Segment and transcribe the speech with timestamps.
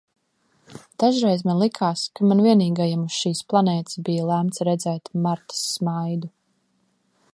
[1.01, 6.33] Dažreiz man likās, ka man vienīgajam uz šīs planētas bija lemts redzēt Martas smaidu.